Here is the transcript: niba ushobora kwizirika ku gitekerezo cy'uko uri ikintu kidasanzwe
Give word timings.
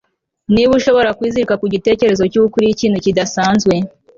niba 0.53 0.71
ushobora 0.79 1.15
kwizirika 1.17 1.53
ku 1.61 1.65
gitekerezo 1.73 2.23
cy'uko 2.31 2.53
uri 2.59 2.67
ikintu 2.75 2.97
kidasanzwe 3.05 3.73